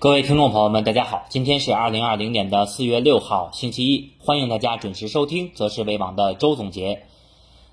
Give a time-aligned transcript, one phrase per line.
[0.00, 7.02] 各位听众朋友们，大家好，今天是二零二零年的四月六号，星期一，欢迎大家准时收听则是为王的周总结。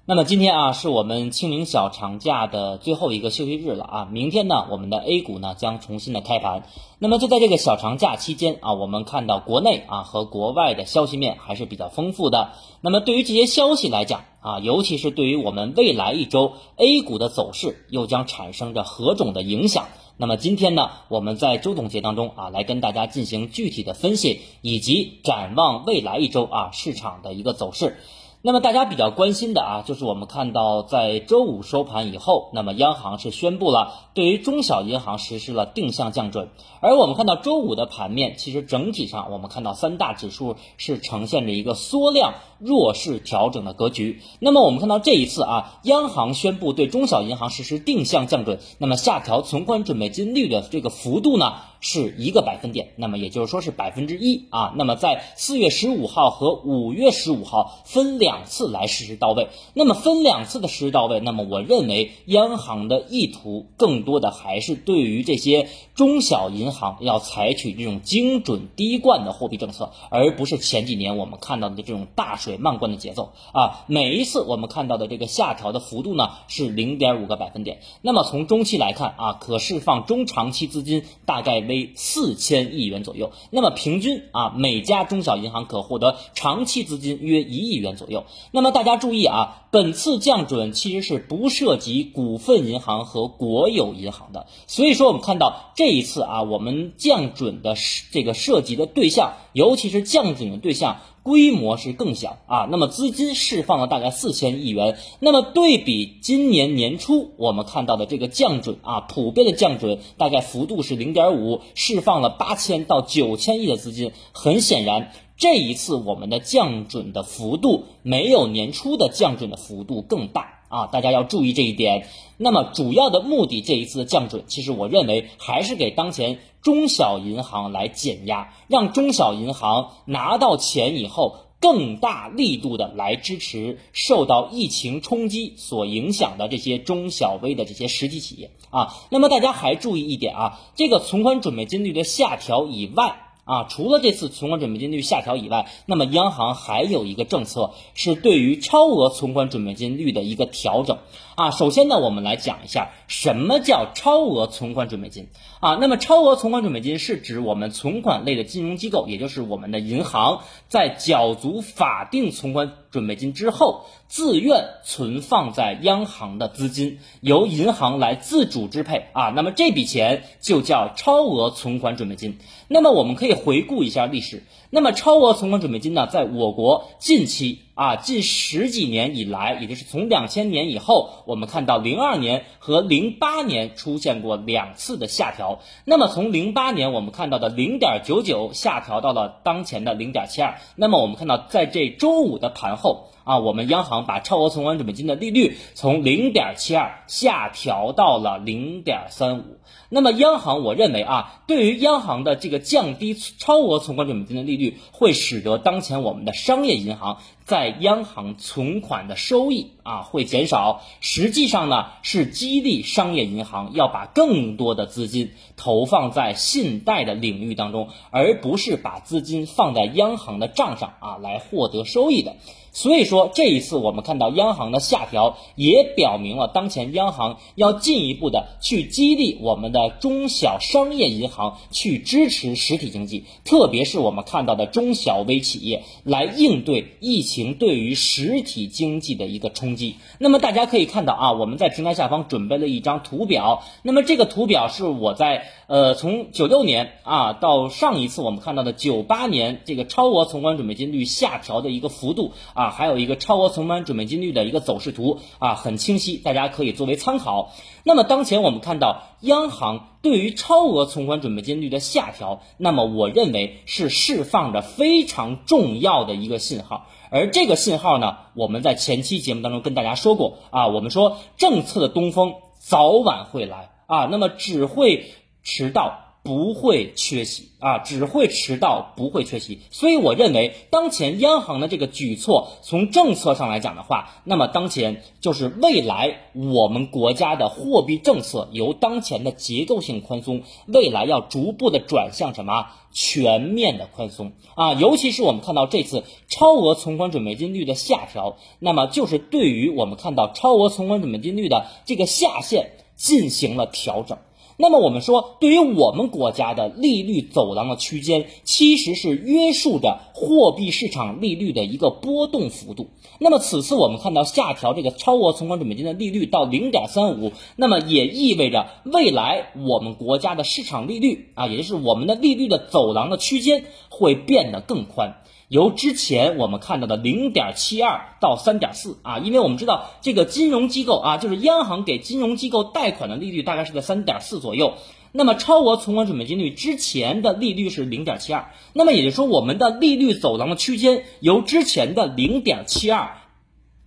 [0.03, 4.07] 那么今天啊，是我们清明小长假的最后一个休息日了啊。
[4.11, 6.63] 明天呢，我们的 A 股呢将重新的开盘。
[6.99, 12.49] 那么就在这个小长假期间啊，我们看到国内啊和国外的消息面还是比较丰富的。
[12.81, 19.85] 那么对于这些消息来讲啊，尤其是对于我们未来一周 A 股的走势，又将产生着何种的影响？
[20.19, 27.97] 那么今天呢，我们在周总结当中啊，来跟大家进行具体的分析，以及展望未来一周啊市场的一个走势。
[28.41, 44.21] 那么大家比较关心的啊，就是我们看到在周五收盘以后，那么央行是宣布了对于中小银行实施了定向降准，而我们看到周五的盘面，其实整体上我们看到三大指数是呈现着一个缩量弱势调整的格局。
[44.39, 51.53] 那么我们看到这一次啊，央行宣布对中小银行实施定向降准，那么下调存款准备金率的这个幅度呢？
[51.79, 54.73] 是一个百分点，那么也就是说是百分之一啊。
[54.75, 59.49] 那么在四月十五号和五月十五号分两次来实施到位。
[59.75, 73.85] 那么分两次的实施到位，那么我认为央行的意图更多的还是对于这些中小银行要采取这种精准滴灌的货币政策，而不是前几年我们看到的这种大水漫灌的节奏啊。
[73.85, 77.81] 每一次我们看到的这个下调的幅度呢是零点五个百分点。
[78.01, 81.57] 那么从中期来看啊，可释放中长期资金大概。
[81.67, 88.23] 为四千亿元左右，那么平均啊，每家中小银行可获得长期资金约一亿元左右。
[88.51, 97.75] 那么大家注意啊，本次降准其实是不涉及股份银行和国有银行的，所以说我们看到这一次啊，我们降准的
[98.11, 100.99] 这个涉及的对象，尤其是降准的对象。
[101.27, 120.56] 规模是更小啊，那么资金释放了大概四千亿元，那么对比今年年初我们看到的这个降准啊，普遍的降准大概幅度是零点五，释放了八千到九千亿的资金，很显然这一次我们的降准的幅度没有年初的降准的幅度更大。
[120.69, 122.07] 啊，大家要注意这一点。
[122.37, 138.93] 那么主要的目的，这一次的降准，其实我认为还是给当前中小银行来减压，让中小银行拿到钱以后，更大力度的来支持受到疫情冲击所影响的这些中小微的这些实体企业啊。
[139.09, 143.23] 那么大家还注意一点啊，这个存款准备金率的下调以外。
[143.47, 150.97] 啊，除了这次存款准备金率下调以外，那么央行还有一个政策是对于超额存款准备金率的一个调整。
[151.37, 155.27] 啊，首先呢，我们来讲一下什么叫超额存款准备金
[155.59, 155.77] 啊。
[155.79, 169.31] 那么超额存款准备金是指我们存款类的金融机构，也就是我们的银行，在缴足法定存款准备金之后，自愿存放在央行的资金，由银行来自主支配啊。
[169.35, 172.39] 那么这笔钱就叫超额存款准备金。
[172.67, 174.41] 那么我们可以回顾一下历史。
[174.69, 185.59] 那么超额存款准备金呢，在我国近期啊，近十几年以来，也就是从两千年以后，我们看到零二年和零八年出现过两次的下调。
[185.85, 190.55] 那么从零八年我们看到的零点九九下调到了当前的零点七二。
[190.75, 193.07] 那么我们看到在这周五的盘后。
[193.27, 199.59] 啊，我们央行把超额存款准备金的利率从零点七二下调到了零点三五。
[199.89, 210.81] 那么央行，我认为啊，对于央行的这个降低超额存款准备金的利率，会使得当前我们的商业银行在央行存款的收益啊会减少。
[210.99, 222.35] 实际上呢，是激励商业银行要把更多的资金投放在信贷的领域当中，而不是把资金放在央行的账上啊来获得收益的。
[222.73, 239.95] 所以说，这一次我们看到央行的下调，也表明了当前央行要进一步的去激励我们的中小商业银行去支持实体经济，特别是我们看到的中小微企业来应对疫情对于实体经济的一个冲击。
[240.19, 252.69] 那么大家可以看到啊，我们在平台下方准备了一张图表，那么这个图表是我在呃从九六年啊到上一次我们看到的九八年这个超额存款准备金率下调的一个幅度啊。
[252.69, 257.53] 还有一个超额存款准备金率的一个走势图啊，很清晰，大家可以作为参考。
[257.83, 266.87] 那么当前我们看到央行对于超额存款准备金率的下调，那么我认为是释放着非常重要的一个信号。
[267.09, 275.11] 而这个信号呢，我们在前期节目当中跟大家说过啊，我们说政策的东风早晚会来啊，那么只会
[275.43, 276.06] 迟到。
[276.27, 279.61] 不会缺席啊，只会迟到，不会缺席。
[279.71, 294.73] 所以我认为，当前央行的这个举措，从政策上来讲的话，那么当前就是未来我们国家的货币政策由当前的结构性宽松，未来要逐步的转向什么全面的宽松啊。
[294.73, 304.17] 尤其是我们看到这次超额存款准备金率的下调，那么就是对于我们看到超额存款准备金率的这个下限进行了调整。
[304.59, 312.87] 那么我们说，对于我们国家的利率走廊的区间，其实是约束着货币市场利率的一个波动幅度。
[313.19, 325.21] 那么此次我们看到下调这个超额存款准备金的利率到零点三五，那么也意味着未来我们国家的市场利率啊，也就是我们的利率的走廊的区间会变得更宽。
[325.47, 334.73] 由之前我们看到的零点七二到三点四啊，因为我们知道这个金融机构啊，就是央行给金融机构贷款的利率大概是在三点四左右。
[335.13, 343.17] 那么超额存款准备金率之前的利率是零点七二，那么也就是说我们的利率走廊的区间由之前的零点七二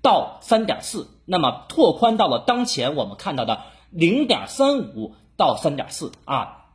[0.00, 3.60] 到三点四，那么拓宽到了当前我们看到的
[3.90, 6.68] 零点三五到三点四啊，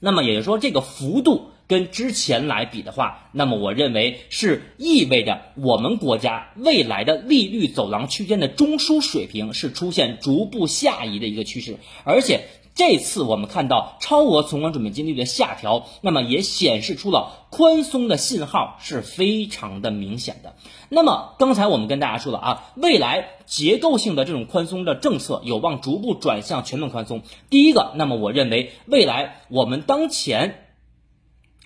[0.00, 1.50] 那么也就是说这个幅度。
[1.66, 12.42] 跟之前来比的话，那么我认为是意味着我们国家未来的利率走廊区间的中枢水平是出现逐步下移的一个趋势，而且
[12.74, 20.56] 这次我们看到超额存款准备金率的下调，那么也显示出了宽松的信号是非常的明显的。
[20.90, 27.22] 那么刚才我们跟大家说了啊，未来结构性的这种宽松的政策有望逐步转向全面宽松。
[27.48, 30.60] 第一个，那么我认为未来我们当前。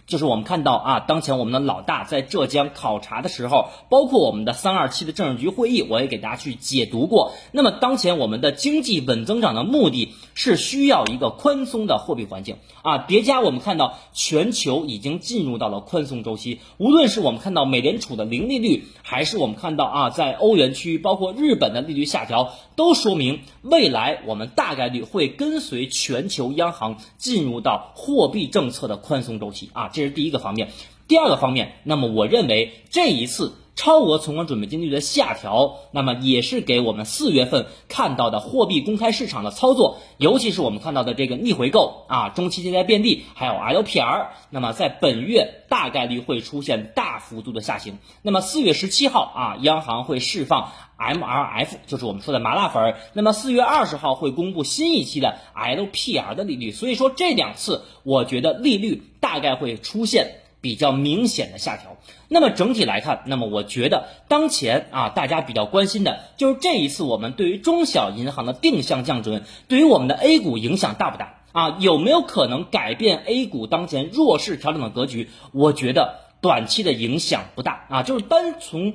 [0.09, 7.35] 就是我们看到啊，当前我们的老大在浙江考察的时候，包括我们的三二七的政治局会议，我也给大家去解读过。
[7.53, 29.89] 那么当前我们的经济稳增长的目的是需要一个宽松的货币环境啊，叠加我们看到全球已经进入到了宽松周期，无论是我们看到美联储的零利率，还是我们看到啊，在欧元区包括日本的利率下调，都说明未来我们大概率会跟随全球央行进入到货币政策的宽松周期啊。
[29.89, 30.71] 这是第一个方面，
[31.09, 47.99] 第二个方面，那么我认为这一次超额存款准备金率的下调，那么也是给我们四月份看到的货币公开市场的操作，尤其是我们看到的这个逆回购啊，中期借贷便利，还有 LPR，那么在本月大概率会出现大幅度的下行。
[48.23, 52.97] 那么四月十七号啊，央行会释放 MRF，就是我们说的麻辣粉。
[53.13, 56.73] 那么四月二十号会公布新一期的 LPR 的利率。
[56.73, 59.05] 所以说这两次，我觉得利率。
[59.21, 61.97] 大概会出现比较明显的下调。
[62.29, 71.77] 那么整体来看，那么我觉得当前啊，大家比较关心的就是这一次我们对于中小银行的定向降准，对于我们的 A 股影响大不大啊？
[71.81, 75.31] 有没有可能改变 A 股当前弱势调整的格局？
[75.53, 78.95] 我觉得短期的影响不大啊，就是单从。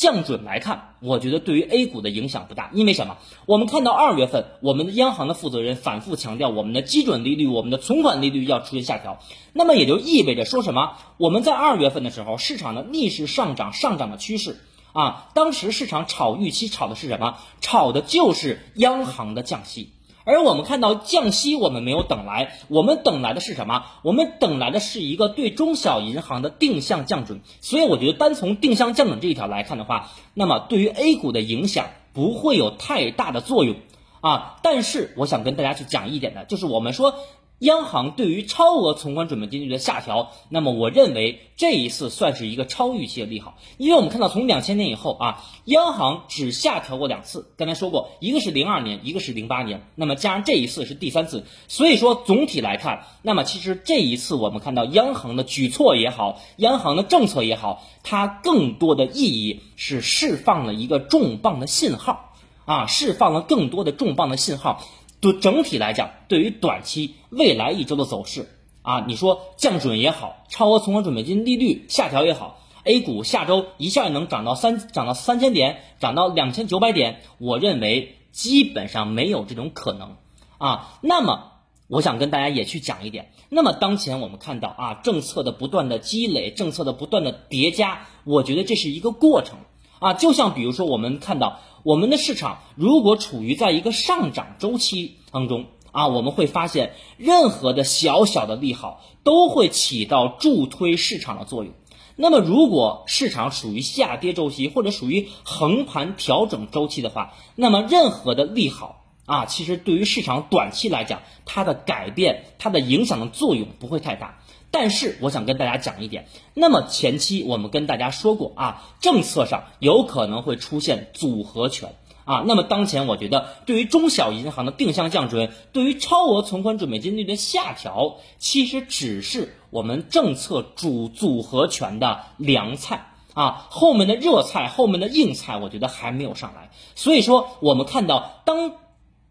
[0.00, 3.18] 降准来看，我觉得对于 A 股的影响不大，因为什么？
[3.44, 9.18] 我们看到二月份，我们的央行的负责人反复强调，我们的基准利率、我们的存款利率要出现下调，
[9.52, 10.96] 那么也就意味着说什么？
[11.18, 14.58] 我们在二月份的时候，市场的逆势上涨、上涨的趋势
[14.94, 17.36] 啊，当时市场炒预期炒的是什么？
[17.60, 19.92] 炒的就是央行的降息。
[20.30, 23.84] 而我们看到降息，我们没有等来，我们等来的是什么？
[24.02, 27.40] 我们等来的是一个对中小银行的定向降准。
[27.60, 33.74] 所以我觉得单从定向降准这一条来看的话，那么对于 A 股的影响不会有太大的作用
[34.20, 34.56] 啊。
[34.62, 37.16] 但是我想跟大家去讲一点的，就是我们说。
[37.60, 62.32] 央行对于超额存款准备金率的下调，那么我认为这一次算是一个超预期的利好，因为我们看到从两千年以后啊，央行只下调过两次，刚才说过，一个是零二年，一个是零八年，那么加上这一次是第三次，所以说总体来看，那么其实这一次我们看到央行的举措也好，央行的政策也好，它更多的意义是释放了一个重磅的信号
[62.64, 64.82] 啊，释放了更多的重磅的信号。
[65.20, 68.48] 对整体来讲，对于短期未来一周的走势
[68.82, 80.16] 啊，你说降准也好，超额存款准备金利率下调也好，A 股下周一下能涨到三涨到三千点，涨到两千九百点，我认为基本上没有这种可能
[80.56, 80.98] 啊。
[81.02, 81.52] 那么
[81.88, 89.58] 我想跟大家也去讲一点，那么当前我们看到啊，政策的不断的积累，政策的不断的叠加，我觉得这是一个过程
[90.00, 90.14] 啊。
[90.14, 91.60] 就像比如说我们看到。
[91.82, 101.72] 我们的市场如果处于在一个上涨周期当中啊，我们会发现任何的小小的利好都会起到助推市场的作用。
[102.16, 108.98] 那么，如果市场属于下跌周期或者属于横盘调整周期的话，那么任何的利好。
[109.24, 114.40] 啊，其实对于市场短期来讲，它的改变、它的影响的作用不会太大。
[114.72, 122.44] 但是我想跟大家讲一点，那么前期我们跟大家说过啊，政策上有可能会出现组合拳啊。
[122.46, 136.70] 那么当前我觉得，对于中小银行的定向降准，对于超额存款准备金率的下调，其实只是我们政策主组合拳的凉菜啊，后面的热菜、后面的硬菜，我觉得还没有上来。
[136.94, 138.72] 所以说，我们看到当。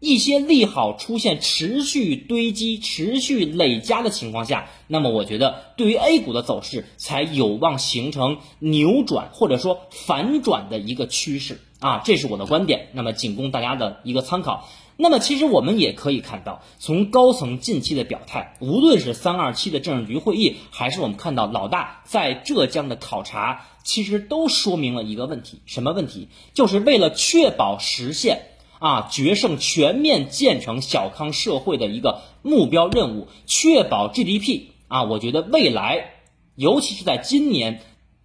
[0.00, 14.66] 一些利好出现持续堆积、持续累加的情况下，那么我觉得对于 A 股的走势才有望形成扭转或者说反转的一个趋势啊，这是我的观点，那么仅供大家的一个参考。
[14.96, 26.28] 那么其实我们也可以看到，从高层近期的表态，无论是三二七的政治局会议，还是我们看到老大在浙江的考察，其实都说明了一个问题，什么问题？
[26.54, 28.46] 就是为了确保实现。
[28.80, 36.14] 啊，决胜全面建成小康社会的一个目标任务，确保 GDP 啊，我觉得未来，
[36.56, 37.82] 尤其是在今年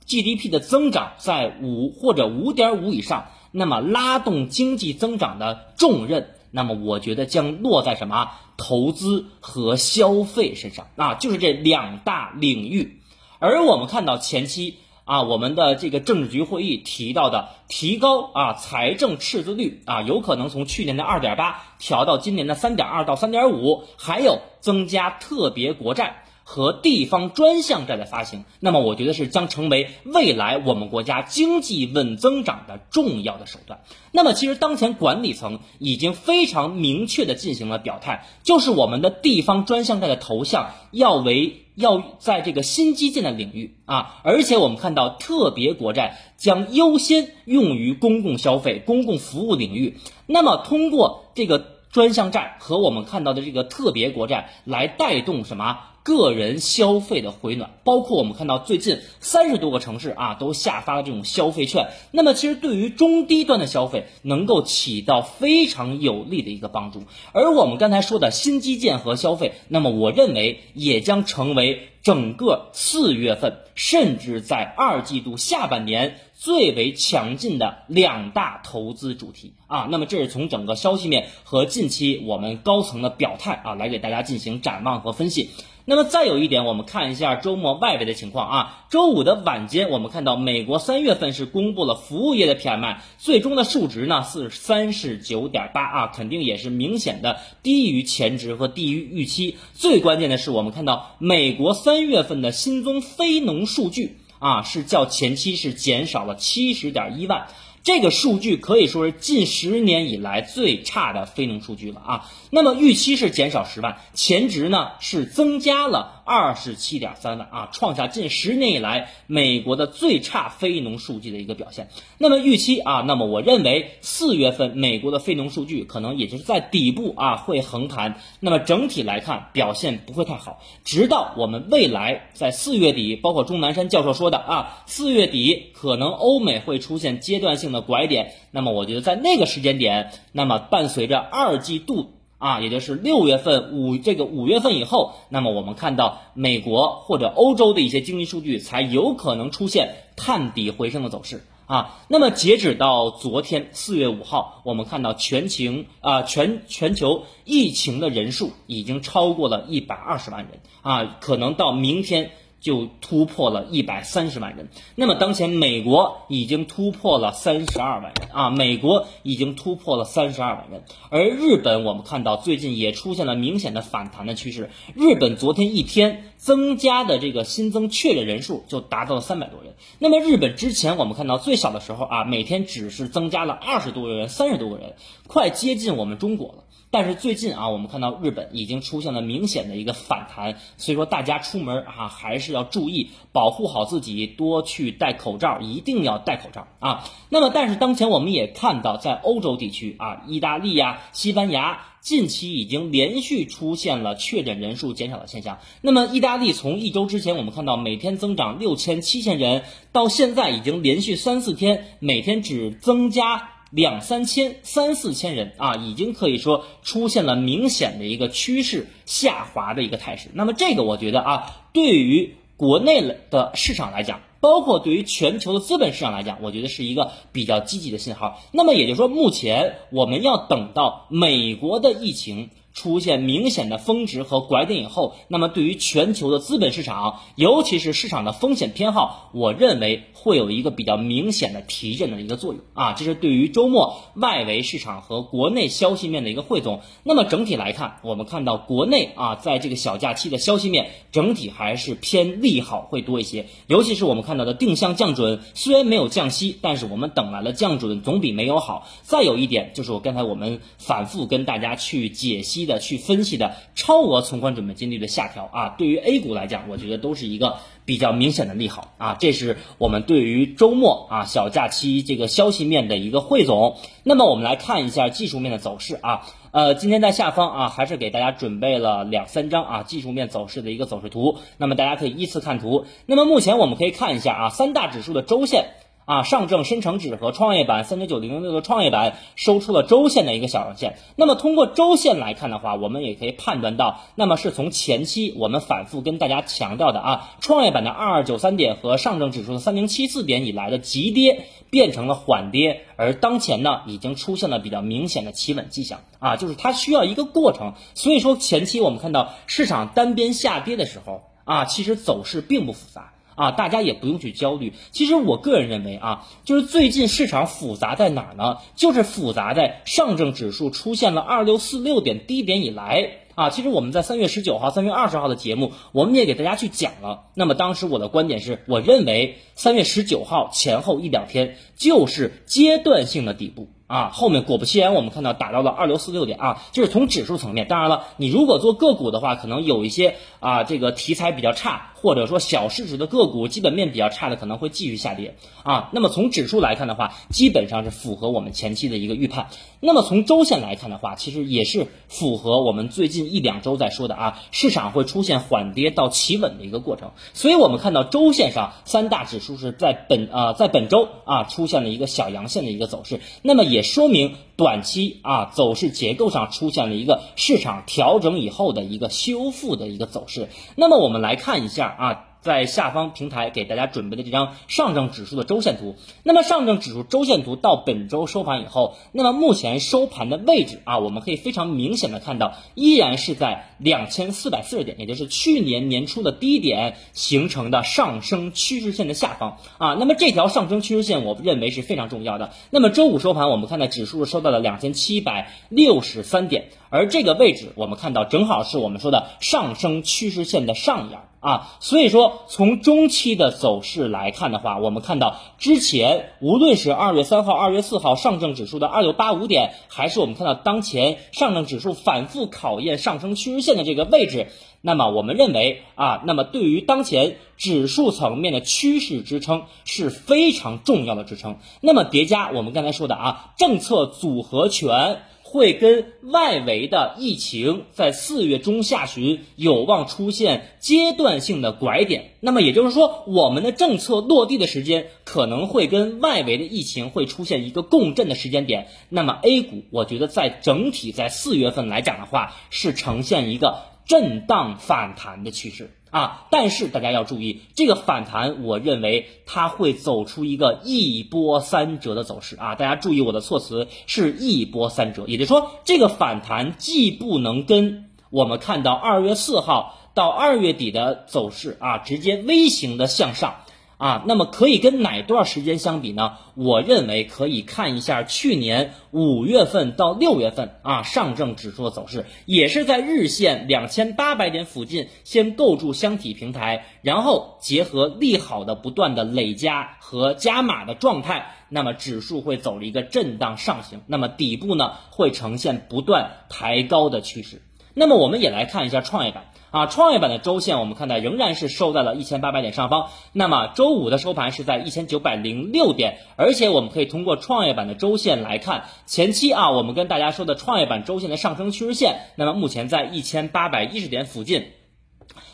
[0.07, 13.01] ，GDP 的增长在五或者五点五以上，那么拉动经济增长的重任，那么我觉得将落在什么投资和消费身上啊，就是这两大领域，
[13.39, 14.77] 而我们看到前期。
[15.05, 26.24] 啊，我们的这个政治局会议提到的提高啊财政赤字率啊，有可能从去年的二点八调到今年的三点二到三点五，还有增加特别国债。
[26.47, 33.81] 和地方专项债的发行，那么我觉得是将成为未来我们国家经济稳增长的重要的手段。
[34.11, 49.97] 那么其实当前管理层已经非常明确的进行了表态，就是我们的地方专项债的投向要为要在这个新基建的领域啊，而且我们看到特别国债将优先用于公共消费、公共服务领域。
[50.27, 55.79] 那么通过这个专项债和我们看到的这个特别国债来带动什么？
[56.05, 67.05] 个人消费的回暖，包括我们看到最近三十多个城市啊都下发了这种消费券，那么其实对于中低端的消费能够起到非常有利的一个帮助。
[67.31, 79.87] 而我们刚才说的新基建和消费，那么我认为也将成为整个四月份甚至在二季度下半年最为强劲的两大投资主题啊。
[79.89, 85.49] 那么这是从整个消息面和近期我们高层的表态啊来给大家进行展望和分析。
[85.87, 88.85] 那么再有一点，我们看一下周末外围的情况啊。
[88.91, 99.57] 周五的晚间，我们看到美国三月份是公布了服务业的 PMI，最终的数值呢是三十九点八啊，肯定也是明显的低于前值和低于预期。
[99.73, 107.47] 最关键的是，我们看到美国三月份的新增非农数据啊，是较前期是减少了七十点一万。
[107.85, 112.31] 这个数据可以说是近十年以来最差的非农数据了啊。
[112.49, 121.89] 那么预期是减少十万，前值呢是增加了二十七点三万啊，创下近十年以来美国的最差非农数据的一个表现。
[122.17, 128.19] 那么预期啊，那么我认为四月份美国的非农数据可能也就是在底部啊会横盘。
[128.39, 137.74] 那么整体来看表现不会太好，直到我们未来在四月底，包括钟南山教授说的啊，四月底可能欧美会出现阶段性。
[137.81, 151.99] 拐点，那么我觉得在那个时间点，那么伴随着二季度啊，也就是六月份五这个五月份以后，那么我们看到美国或者欧洲的一些经济数据才有可能出现探底回升的走势啊。
[152.07, 162.31] 那么截止到昨天四月五号，我们看到全情啊全全球疫情的人数已经超过了一百二十万人啊，可能到明天。
[162.65, 184.95] 就突破了一百三十万人，那么当前美国已经突破了三十二万人啊，美国已经突破了三十二万人，而日本我们看到最近也出现了明显的反弹的趋势，日本昨天一天增加的这个新增确诊人数就达到了三百多人，那么日本之前我们看到最小的时候啊，每天只是增加了二十多个人、三十多个人，
[185.27, 186.63] 快接近我们中国了。
[186.91, 197.03] 但是最近啊，我们看到日本已经出现了明显的一个反弹，所以说大家出门啊还是要注意保护好自己，多去戴口罩，一定要戴口罩啊。
[197.29, 205.59] 那么，但是当前我们也看到，在欧洲地区啊，意大利呀、西班牙近期已经连续出现了确诊人数减少的现象。
[205.81, 213.49] 那么，意大利从一周之前我们看到每天增长六千七千人，到现在已经连续三四天每天只增加。
[213.75, 220.29] 两三千、三四千人啊，已经可以说出现了明显的一个趋势下滑的一个态势。
[220.33, 224.21] 那么这个我觉得啊，对于国内的市场来讲。
[224.41, 228.43] 包括对于全球的资本市场来讲，我觉得是一个比较积极的信号。
[228.51, 232.51] 那么也就是说，目前我们要等到美国的疫情。
[232.75, 242.91] 出现明显的峰值和拐点以后，那么对于全球的资本市场，尤其是市场的风险偏好，我认为会有一个比较明显的提振的一个作用啊。
[242.91, 246.81] 这是对于周末外围市场和国内消息面的一个汇总。
[247.03, 258.85] 那么整体来看，我们看到国内啊，在这个小假期的消息面整体还是偏利好会多一些，尤其是我们看到的定向降准，虽然没有降息，但是我们等来了降准总比没有好。
[259.03, 269.17] 再有一点就是我刚才我们反复跟大家去解析的去分析的超额存款准备金率的下调啊，对于 A 股来讲，我觉得都是一个比较明显的利好啊。
[269.19, 273.77] 这是我们对于周末啊小假期这个消息面的一个汇总。
[274.03, 282.85] 那么我们来看一下技术面的走势啊，呃，今天在下方啊还是给大家准备了两三张啊技术面走势的一个走势图，那么大家可以依次看图。
[283.05, 285.65] 那么目前我们可以看一下啊三大指数的周线。
[286.05, 290.97] 啊，上证深成指和创业板三九九零零六的创业板收出了周线的一个小阳线。
[291.15, 307.73] 那么通过周线来看的话，我们也可以判断到，那么是从前期我们反复跟大家强调的啊，创业板的二二九三点和上证指数的三零七四点以来的急跌变成了缓跌，而当前呢已经出现了比较明显的企稳迹象啊，就是它需要一个过程。
[307.95, 313.13] 所以说前期我们看到市场单边下跌的时候啊，其实走势并不复杂。
[313.35, 314.73] 啊，大家也不用去焦虑。
[314.91, 318.57] 其实我个人认为啊，就是最近市场复杂在哪儿呢？
[318.75, 323.19] 就是复杂在上证指数出现了二六四六点低点以来。
[323.35, 327.25] 啊，其实我们在三月十九号、三月二十号的节目，我们也给大家去讲了。
[327.33, 334.09] 那么当时我的观点是，我认为三月十九号前后一两天就是阶段性的底部啊。
[334.13, 337.67] 后面果不其然，我们看到打到了二六四六点啊，就是从指数层面。
[337.67, 345.89] 当然了，你如果做个股的话，可能有一些啊，这个题材比较差，或者说小市值的个股基本面比较差的，可能会继续下跌啊。
[345.93, 349.47] 那么从指数来看的话，基本上是符合我们前期的一个预判。
[349.85, 357.11] 那么从周线来看的话，其实也是符合我们最近一两周在说的啊，市场会出现缓跌到企稳的一个过程。
[357.33, 370.49] 所以我们看到周线上三大指数是在本啊在本周啊出现了一个小阳线的一个走势，那么也说明短期啊走势结构上出现了一个市场调整以后的一个修复的一个走势。
[370.75, 372.25] 那么我们来看一下啊。
[372.45, 389.95] 在下方平台给大家准备的这张上证指数的周线图，那么上证指数周线图到本周收盘以后，那么目前收盘的位置啊，我们可以非常明显的看到，依然是在两千四百四十点，也就是去年年初的低点形成的上升趋势线的下方啊。
[389.95, 392.51] 那么这条上升趋势线，我认为是非常重要的。
[392.69, 401.17] 那么周五收盘，我们看到指数收到了两千七百六十三点，而这个位置我们看到正好是我们说的上升趋势线的上沿。
[401.45, 414.47] 啊，所以说从中期的走势来看的话，我们看到之前无论是二月三号、二月四号上证指数的二六八五点，还是我们看到当前上证指数反复考验上升趋势线的这个位置，
[414.81, 421.57] 那么我们认为啊，那么对于当前指数层面的趋势支撑是非常重要的支撑。
[421.79, 425.21] 那么叠加我们刚才说的啊，政策组合拳。
[425.55, 438.87] 会跟外围的疫情在四月中下旬有望出现阶段性的拐点，那么也就是说，我们的政策落地的时间可能会跟外围的疫情会出现一个共振的时间点。
[439.07, 445.89] 那么 A 股，我觉得在整体在四月份来讲的话，是呈现一个震荡反弹的趋势。
[446.11, 452.75] 啊，但是大家要注意，这个反弹，我认为它会走出一个一波三折的走势啊！
[452.75, 463.55] 大家注意我的措辞，是一波三折，也就是说，这个反弹既不能跟我们看到二月四号到二月底的走势啊，直接微型的向上。
[463.97, 466.33] 啊，那么可以跟哪段时间相比呢？
[466.55, 487.61] 我认为可以看一下去年五月份到六月份啊，上证指数的走势也是在日线两千八百点附近先构筑箱体平台，然后结合利好的不断的累加和加码的状态，那么指数会走了一个震荡上行，那么底部呢会呈现不断抬高的趋势。
[487.95, 489.45] 那么我们也来看一下创业板。
[489.71, 493.09] 啊，创业板的周线我们看到仍然是收在了一千八百点上方。
[493.33, 504.67] 那么周五的收盘是在一千九百零六点，而且我们可以通过创业板的周线来看，前期啊我们跟大家说的创业板周线的上升趋势线，那么目前在一千八百一十点附近。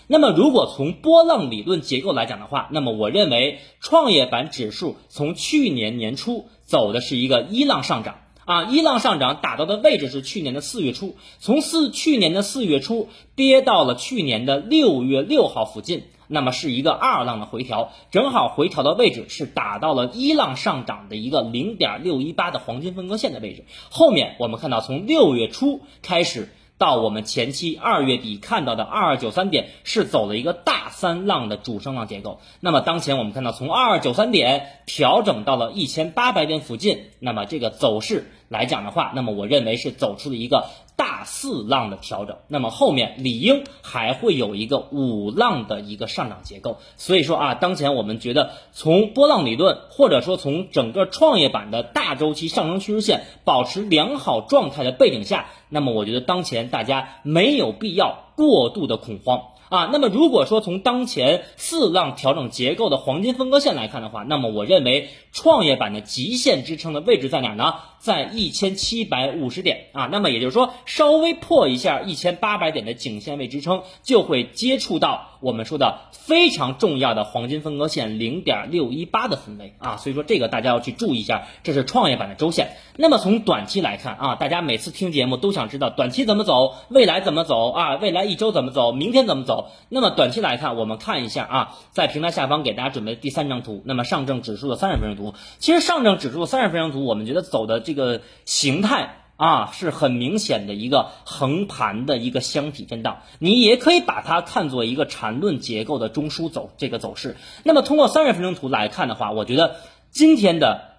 [0.05, 8.17] 那么如果从波浪理论结构来讲的话，那么我认为创业板指数从去年年初走的是一个一浪上涨。
[8.51, 23.63] 啊，一浪上涨打到的位置是去年的四月初，从四去年的四月初跌到了去年的六月六号附近，那么是一个二浪的回调，正好回调的位置是打到了一浪上涨的一个零点六一八的黄金分割线的位置。
[23.89, 26.49] 后面我们看到从六月初开始。
[26.81, 32.39] 到我们前期二月底看到的二二九三点是走了一个大三浪的主升浪结构。
[32.59, 40.69] 那么当前我们看到从二二九三点调整到了一千八百点附近，那么这个走势来讲的话，那么我认为是走出了一个
[41.01, 42.37] 大四浪的调整。
[42.47, 46.77] 那么后面理应还会有一个五浪的一个上涨结构。
[46.95, 55.47] 所以说啊，当前我们觉得从波浪理论或者说从整个创业板的大周期上升趋势线保持良好状态的背景下。
[55.69, 59.89] 那么我觉得当前大家没有必要过度的恐慌啊。
[59.91, 67.73] 那么如果说从当前四浪调整结构的黄金分割线来看的话，那么我认为创业板的极限支撑的位置在哪呢？
[68.01, 70.09] 在一千七百五十点啊。
[70.11, 79.97] 那么也就是说，稍微破一下一千八百点的颈线位支撑，就会接触到我们说的非常重要的黄金分割线零点六一八的分位啊。
[79.97, 82.71] 所以说这个大家要去注意一下，这是创业板的周线。
[82.97, 87.95] 那么从短期来看啊，大家每次听节目都想知道短期怎么走，未来怎么走啊？
[87.95, 88.91] 未来一周怎么走？
[88.91, 89.69] 明天怎么走？
[89.89, 95.37] 那么短期来看，我们看一下啊，在平台下方给大家准备的第三张图，那么上证指数的三十分钟图。
[95.59, 107.35] 其实上证指数的三十分钟图，我们觉得走的这这个形态啊，是很明显的一个横盘的一个箱体震荡，你也可以把它看作一个缠论结构的中枢走这个走势。
[107.63, 109.75] 那么通过三十分钟图来看的话，我觉得
[110.09, 110.89] 今天的。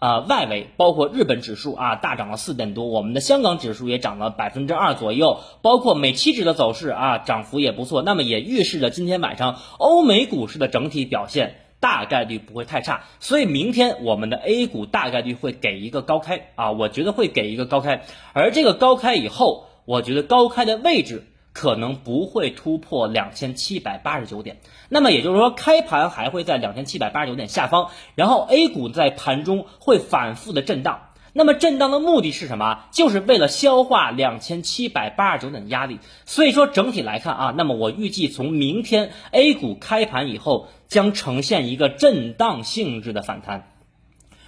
[0.00, 21.26] 啊，外围包括日本指数啊，大涨了四点多，我们的香港指数也涨了百分之二左右，包括美期指的走势啊，涨幅也不错，那么也预示着今天晚上欧美股市的整体表现大概率不会太差，所以明天我们的 A 股大概率会给一个高开啊，我觉得会给一个高开，而这个高开以后，我觉得高开的位置。
[21.52, 31.09] 可能不会突破两千七百八十九点，那么也就是说，开盘还会在两千七百八十九点下方，然后 A 股在盘中会反复的震荡。
[31.32, 32.84] 那么震荡的目的是什么？
[32.90, 35.98] 就是为了消化两千七百八十九点压力。
[36.26, 43.68] 所以说整体来看啊，那么我预计从明天 A 股开盘以后，将呈现一个震荡性质的反弹。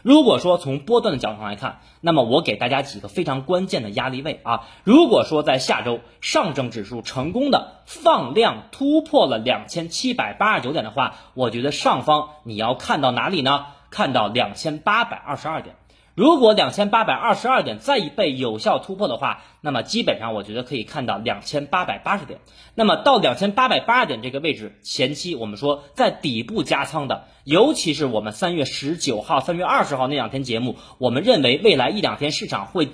[0.02, 4.62] 如果说从波段的角度上来看，那么我给大家几个非常关键的压力位啊。
[4.82, 13.66] 如果说在下周上证指数成功的放量突破了两千七百八十九点的话，我觉得上方你要看到哪里呢？
[13.90, 15.76] 看到两千八百二十二点。
[16.14, 22.40] 如果两千八百二十二点再一被有效突破的话，那么基本上我觉得可以看到两千八百八十点。
[22.74, 32.90] 那么到两千八百八十点这个位置，前期我们说在底部加仓的，尤其是我们三月十九号、三月二十号那两天节目，我们认为未来一两天市场会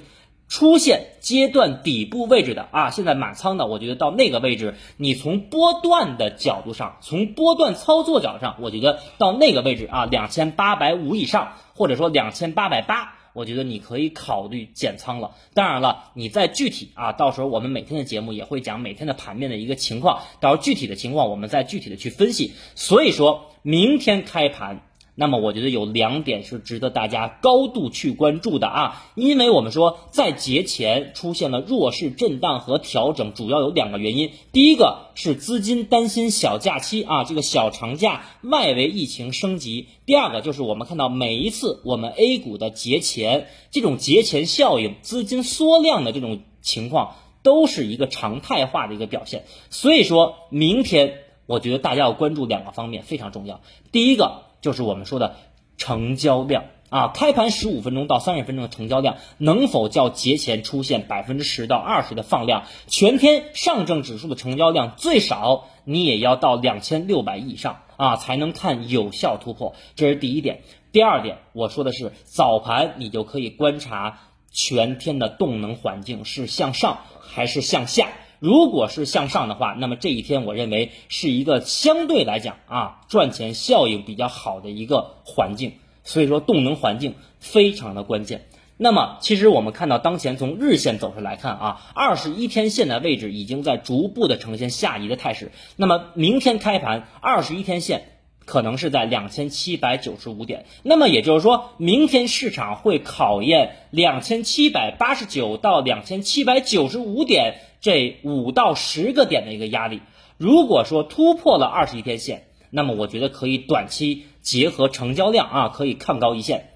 [0.48, 11.52] 出现阶段底部位置的啊，现在满仓的，我觉得到那个位置，你从波段的角度上，从波段操作角上，我觉得到那个位置啊，两千八百五以上。
[11.74, 15.36] 或者说两千八百八，我觉得你可以考虑减仓了。
[15.54, 22.52] 当然了，你在具体啊，到时候我们每天的节目也会讲每天的盘面的一个情况，到时候具体的情况我们再具体的去分析。
[22.74, 24.87] 所以说明天开盘。
[25.20, 34.30] 那么我觉得有两点是值得大家高度去关注的啊，因为我们说在节前出现了弱势震荡和调整，主要有两个原因。
[34.52, 49.46] 第一个是资金担心小假期啊，这个小长假外围疫情升级；第二个就是我们看到每一次我们 A 股的节前这种节前效应、资金缩量的这种情况，都是一个常态化的一个表现。
[49.68, 51.14] 所以说明天
[51.46, 53.60] 我觉得大家要关注两个方面非常重要。
[53.90, 54.46] 第一个。
[54.60, 55.36] 就是我们说的
[55.76, 62.64] 成交量啊，开盘十五分钟到三十分钟的成交量能否较节前出现百分之十到二十的放量？
[62.86, 69.74] 全天上证指数的成交量最少你也要到两千六百亿以上啊，才能看有效突破。
[69.96, 70.62] 这是第一点。
[70.90, 78.08] 第二点，我说的是早盘你就可以观察全天的动能环境是向上还是向下。
[78.40, 85.74] 如果是向上的话，那么这一天我认为是一个相对来讲啊赚钱效应比较好的一个环境，
[86.04, 88.46] 所以说动能环境非常的关键。
[88.76, 95.50] 那么其实我们看到当前从日线走势来看啊，二十一天线的位置已经在逐步的呈现下移的态势。
[95.76, 98.12] 那么明天开盘二十一天线。
[98.48, 110.00] 可能是在两千七百九十五点，那么也就是说明天市场会考验两千七百八十九到两千七百九十五点这五到十个点的一个压力。
[110.36, 116.70] 如果说突破了二十一天线，那么我觉得可以短期结合成交量啊，可以看高一线。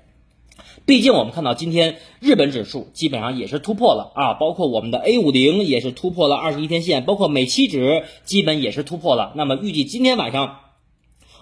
[0.85, 9.33] 毕竟我们看到今天日本指数基本上也是突破了啊，包括我们的 A 五零也是突破了二十一天线，包括美期指基本也是突破了。
[9.37, 10.59] 那么预计今天晚上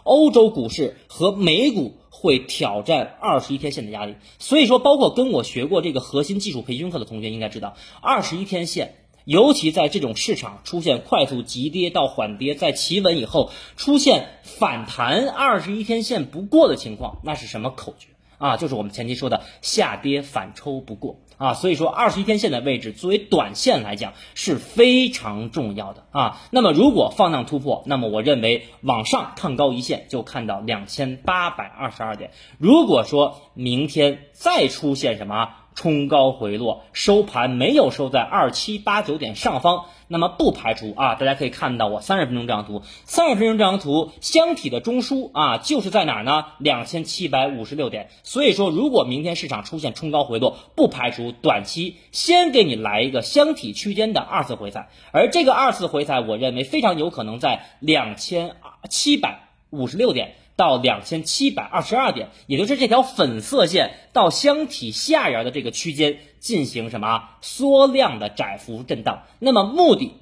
[0.03, 4.17] 欧洲股市和美股会挑战二十一天线的压力。
[4.39, 18.09] 所以说，包括跟我学过这个核心技术培训课的同学应该知道，二十一天线，尤其在这种市场出现快速急跌到缓跌，在企稳以后出现反弹二十一天线不过的情况，那是什么口诀？
[18.39, 26.41] 啊，就是我们前期说的下跌反抽不过啊，所以说二十一天线的位置作为短线来讲是非常重要的啊。
[26.51, 32.31] 那么如果放量突破，那么我认为往上看高一线就看到两千八百二十二点。
[32.57, 35.51] 如果说明天再出现什么？
[35.75, 46.47] 冲高回落，收盘没有收在二七八九点上方，那么不排除啊，大家可以看到我三十分钟这张图，三十分钟这张图箱体的中枢啊，就是在哪呢？
[46.59, 48.09] 两千七百五十六点。
[48.23, 58.57] 所以说，如果明天市场出现冲高回落，不排除短期先给你来一个箱体区间的二次回踩，而这个二次回踩，我认为非常有可能在两千
[58.89, 60.35] 七百五十六点。
[60.61, 69.23] 到两千七百二十二点，也就是这条粉色线到箱体下沿的这个区间进行什么缩量的窄幅震荡？
[69.39, 70.13] 那么目的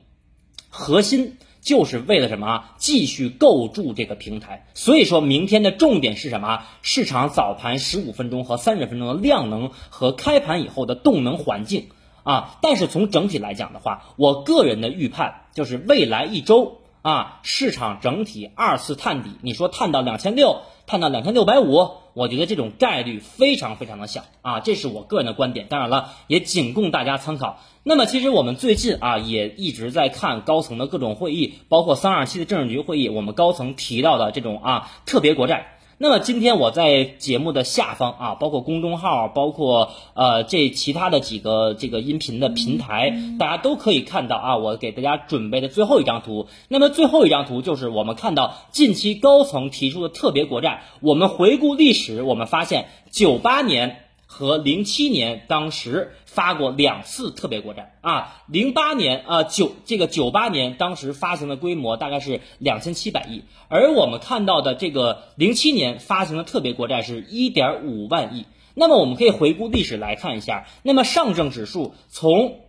[0.68, 2.66] 核心就是为了什么？
[2.76, 4.68] 继续构筑这个平台。
[4.74, 6.62] 所以说明天的重点是什么？
[6.82, 11.88] 市场早盘十五分钟和三十分钟的量能和开盘以后的动能环境
[12.22, 12.56] 啊。
[12.62, 16.78] 但是从整体来讲的话，我个人的预判就是未来一周。
[17.08, 27.60] 啊，市场整体二次探底，你说探到两千六，探到两千六百五，我觉得这种概率非常非常的小啊，这是我个人的观点，当然了，也仅供大家参考。
[27.82, 35.77] 那么其实我们最近啊，也一直在看高层的各种会议，包括三二七的政治局会议，我们高层提到的这种啊特别国债。
[36.00, 46.46] 那么今天我在节目的下方啊，包括公众号，包括呃这其他的几个这个音频的平台，大家都可以看到啊，我给大家准备的最后一张图。
[46.68, 50.84] 那么最后一张图就是我们看到近期高层提出的特别国债。
[51.00, 54.04] 我们回顾历史，我们发现九八年。
[54.30, 68.44] 和零七年当时发过两次特别国债啊，零八年啊九这个九八年当时发行的规模大概是两千七百亿，而我们看到的这个零七年发行的特别国债是一点五万亿。
[68.74, 72.60] 那么我们可以回顾历史来看一下，那么上证指数从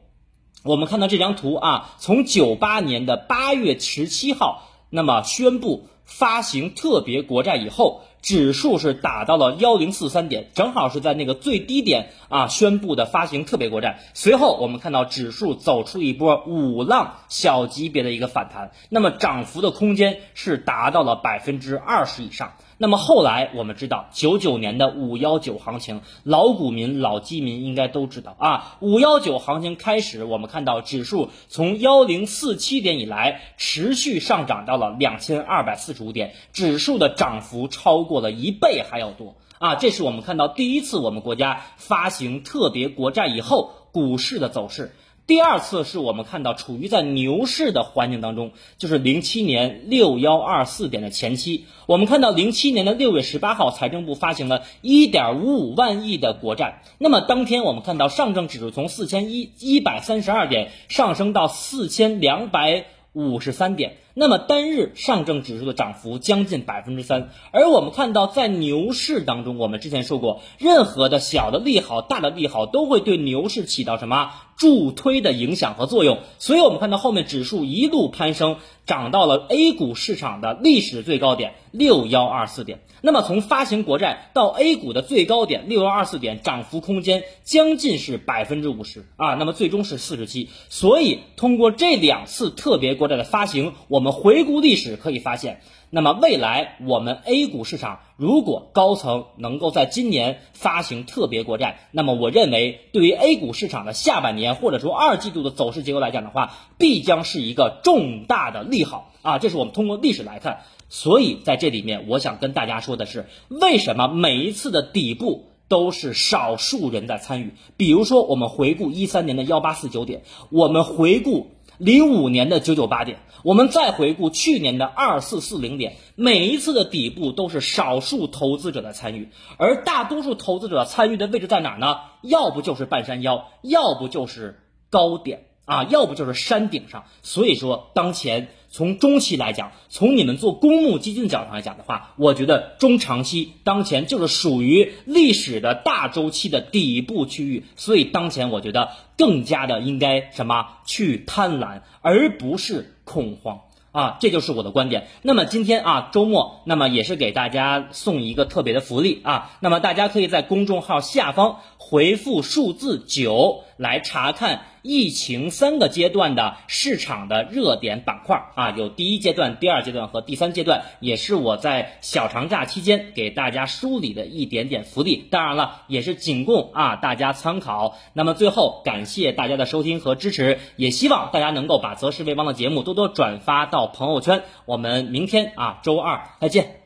[0.63, 8.03] 我们看到这张图啊，从九八年的八月十七号，那么宣布发行特别国债以后。
[8.21, 13.99] 指数是打到了幺零四三点，正好是在那个最低点啊宣布的发行特别国债。
[14.13, 22.53] 随后我们看到指数走出一波五浪小级别的一个反弹，那么涨幅的空间是达到了百分之二十以上。
[22.81, 28.77] 那么后来我们知道，九九年的五幺九行情，老股民、老基民应该都知道啊。
[28.79, 39.75] 五幺九行情开始，我们看到指数从幺零四七点以来，持续上涨到了两千二百四十五点，指数的涨幅超过了一倍还要多啊。
[39.75, 44.95] 这是我们看到第一次我们国家发行特别国债以后股市的走势。
[45.29, 56.81] 第二次是我们看到处于在牛市的环境当中，就是零七年六幺二四点的前期，我们看到零七年的六月十八号，财政部发行了一点五五万亿的国债。
[56.97, 63.97] 那么当天我们看到上证指数从四千一一百三十二点上升到四千两百五十三点。
[64.19, 82.81] 那么单日上证指数的涨幅将近百分之三，而我们看到在牛市当中，我们之前说过，任何的小的利好、大的利好都会对牛市起到什么助推的影响和作用，所以我们看到后面指数一路攀升，涨到了 A 股市场的历史最高点六幺二四点。
[83.01, 90.49] 那么从发行国债到 A 股的最高点六幺二四点，涨幅空间将近是百分之五十啊，那么最终是四十七。
[90.67, 94.08] 所以通过这两次特别国债的发行，我们。
[94.11, 109.39] 回顾历史可以发现，那么未来我们 A 股市场如果高层能够在今年发行特别国债，那么我认为对于 A 股市场的下半年或者说二季度的走势结构来讲的话，必将是一个重大的利好啊！
[109.39, 117.53] 这是我们通过历史来看，所以在这里面我想跟大家说的是，为什么每一次的底部都是少数人在参与？
[117.77, 121.51] 比如说我们回顾一三年的幺八四九点，我们回顾。
[121.79, 132.01] 零五年的九九八点，我们再回顾去年的二四四零点，每一次的底部都是少数投资者的参与，而大多数投资者参与的位置在哪儿呢？
[132.21, 137.05] 要不就是半山腰，要不就是高点啊，要不就是山顶上。
[137.21, 153.61] 所以说，当前从中期来讲，从你们做公募基金的角度来讲的话，我觉得中长期当前就是属于历史的大周期的底部区域，所以当前我觉得更加的应该什么去贪婪，而不是恐慌。
[153.91, 155.07] 啊，这就是我的观点。
[155.23, 159.57] 那么今天啊，周末，那么也是给大家送一个特别的福利啊。
[159.61, 175.15] 那么大家可以在公众号下方回复数字九来查看疫情三个阶段的市场的热点板块啊，有第一阶段、第二阶段和第三阶段，也是我在小长假期间给大家梳理的一点点福利。
[175.31, 177.97] 当然了，也是仅供啊大家参考。
[178.11, 183.65] 那么最后，感谢大家的收听和支持，也希望大家能够把择时为王的节目多多转发。
[183.65, 186.78] 到朋友圈，我们明天啊，周二再见。